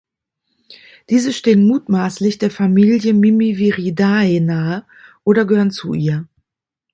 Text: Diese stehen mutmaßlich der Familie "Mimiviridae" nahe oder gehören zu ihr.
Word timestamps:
Diese 1.11 1.31
stehen 1.31 1.67
mutmaßlich 1.67 2.39
der 2.39 2.49
Familie 2.49 3.13
"Mimiviridae" 3.13 4.39
nahe 4.39 4.83
oder 5.23 5.45
gehören 5.45 5.69
zu 5.69 5.93
ihr. 5.93 6.27